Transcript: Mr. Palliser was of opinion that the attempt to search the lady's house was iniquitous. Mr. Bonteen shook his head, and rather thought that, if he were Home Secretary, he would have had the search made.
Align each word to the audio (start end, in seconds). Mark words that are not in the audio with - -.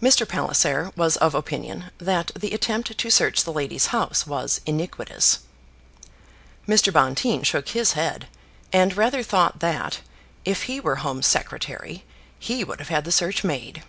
Mr. 0.00 0.26
Palliser 0.26 0.90
was 0.96 1.18
of 1.18 1.34
opinion 1.34 1.90
that 1.98 2.30
the 2.34 2.54
attempt 2.54 2.96
to 2.96 3.10
search 3.10 3.44
the 3.44 3.52
lady's 3.52 3.88
house 3.88 4.26
was 4.26 4.62
iniquitous. 4.64 5.40
Mr. 6.66 6.90
Bonteen 6.90 7.42
shook 7.42 7.68
his 7.68 7.92
head, 7.92 8.28
and 8.72 8.96
rather 8.96 9.22
thought 9.22 9.60
that, 9.60 10.00
if 10.46 10.62
he 10.62 10.80
were 10.80 10.96
Home 10.96 11.20
Secretary, 11.20 12.02
he 12.38 12.64
would 12.64 12.78
have 12.78 12.88
had 12.88 13.04
the 13.04 13.12
search 13.12 13.44
made. 13.44 13.82